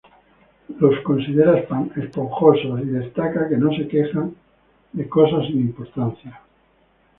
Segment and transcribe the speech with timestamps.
[0.79, 1.59] Los considera
[1.95, 4.35] "esponjosos" y destaca que "no se quejan
[4.93, 6.41] de cosas sin importancia".